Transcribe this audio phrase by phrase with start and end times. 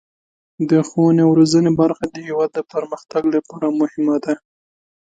[0.69, 4.33] د ښوونې او روزنې برخه د هیواد د پرمختګ لپاره مهمه ده.